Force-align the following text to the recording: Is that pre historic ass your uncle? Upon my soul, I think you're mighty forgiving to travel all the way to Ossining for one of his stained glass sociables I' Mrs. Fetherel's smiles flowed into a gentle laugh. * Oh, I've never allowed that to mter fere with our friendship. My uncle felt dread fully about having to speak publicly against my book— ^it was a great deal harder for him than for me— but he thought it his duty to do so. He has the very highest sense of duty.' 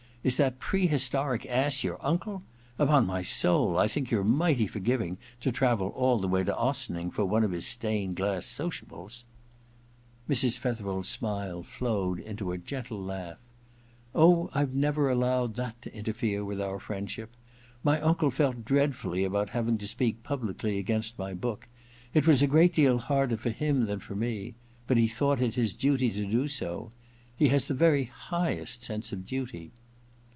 Is 0.23 0.37
that 0.37 0.59
pre 0.59 0.85
historic 0.85 1.47
ass 1.47 1.83
your 1.83 1.97
uncle? 2.05 2.43
Upon 2.77 3.07
my 3.07 3.23
soul, 3.23 3.79
I 3.79 3.87
think 3.87 4.11
you're 4.11 4.23
mighty 4.23 4.67
forgiving 4.67 5.17
to 5.39 5.51
travel 5.51 5.87
all 5.87 6.19
the 6.19 6.27
way 6.27 6.43
to 6.43 6.55
Ossining 6.55 7.09
for 7.09 7.25
one 7.25 7.43
of 7.43 7.49
his 7.49 7.65
stained 7.65 8.17
glass 8.17 8.45
sociables 8.45 9.25
I' 10.29 10.33
Mrs. 10.33 10.59
Fetherel's 10.59 11.07
smiles 11.09 11.65
flowed 11.65 12.19
into 12.19 12.51
a 12.51 12.59
gentle 12.59 13.01
laugh. 13.01 13.39
* 13.81 14.13
Oh, 14.13 14.51
I've 14.53 14.75
never 14.75 15.09
allowed 15.09 15.55
that 15.55 15.81
to 15.81 15.89
mter 15.89 16.13
fere 16.13 16.45
with 16.45 16.61
our 16.61 16.79
friendship. 16.79 17.31
My 17.83 17.99
uncle 17.99 18.29
felt 18.29 18.63
dread 18.63 18.93
fully 18.93 19.23
about 19.23 19.49
having 19.49 19.79
to 19.79 19.87
speak 19.87 20.21
publicly 20.21 20.77
against 20.77 21.17
my 21.17 21.33
book— 21.33 21.67
^it 22.15 22.27
was 22.27 22.43
a 22.43 22.47
great 22.47 22.75
deal 22.75 22.99
harder 22.99 23.37
for 23.37 23.49
him 23.49 23.87
than 23.87 23.97
for 23.99 24.13
me— 24.15 24.53
but 24.85 24.97
he 24.97 25.07
thought 25.07 25.41
it 25.41 25.55
his 25.55 25.73
duty 25.73 26.11
to 26.11 26.29
do 26.29 26.47
so. 26.47 26.91
He 27.35 27.47
has 27.47 27.67
the 27.67 27.73
very 27.73 28.03
highest 28.03 28.83
sense 28.83 29.11
of 29.11 29.25
duty.' 29.25 29.71